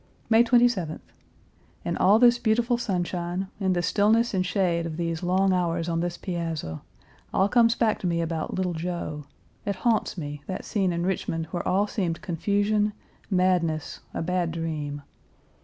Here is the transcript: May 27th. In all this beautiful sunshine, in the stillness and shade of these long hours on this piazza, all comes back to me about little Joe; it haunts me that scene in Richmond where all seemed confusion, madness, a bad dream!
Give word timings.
May 0.31 0.43
27th. 0.43 1.11
In 1.85 1.95
all 1.95 2.17
this 2.17 2.39
beautiful 2.39 2.79
sunshine, 2.79 3.49
in 3.59 3.73
the 3.73 3.83
stillness 3.83 4.33
and 4.33 4.43
shade 4.43 4.87
of 4.87 4.97
these 4.97 5.21
long 5.21 5.53
hours 5.53 5.87
on 5.87 5.99
this 5.99 6.17
piazza, 6.17 6.81
all 7.31 7.47
comes 7.47 7.75
back 7.75 7.99
to 7.99 8.07
me 8.07 8.19
about 8.19 8.55
little 8.55 8.73
Joe; 8.73 9.25
it 9.63 9.75
haunts 9.85 10.17
me 10.17 10.41
that 10.47 10.65
scene 10.65 10.91
in 10.91 11.05
Richmond 11.05 11.45
where 11.51 11.67
all 11.67 11.85
seemed 11.85 12.23
confusion, 12.23 12.93
madness, 13.29 13.99
a 14.11 14.23
bad 14.23 14.49
dream! 14.51 15.03